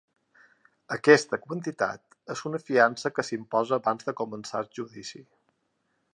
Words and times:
Aquesta 0.95 1.37
quantitat 1.43 2.17
és 2.37 2.43
una 2.51 2.63
fiança 2.71 3.13
que 3.19 3.27
s’imposa 3.29 3.79
abans 3.79 4.09
de 4.09 4.19
començar 4.23 4.65
el 4.67 4.73
judici. 4.81 5.25